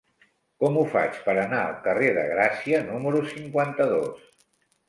Com 0.63 0.77
ho 0.79 0.85
faig 0.93 1.19
per 1.27 1.35
anar 1.41 1.59
al 1.65 1.77
carrer 1.87 2.09
de 2.17 2.25
Gràcia 2.31 2.81
número 2.89 3.23
cinquanta-dos? 3.35 4.29